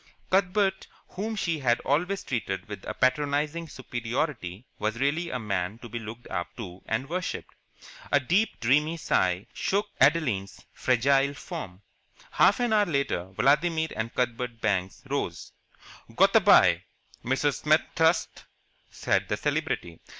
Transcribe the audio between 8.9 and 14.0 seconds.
sigh shook Adeline's fragile form. Half an hour later Vladimir